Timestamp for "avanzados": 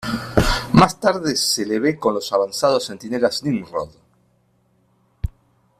2.33-2.87